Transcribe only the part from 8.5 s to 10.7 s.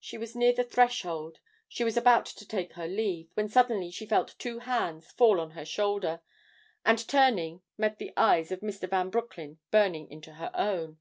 of Mr. Van Broecklyn burning into her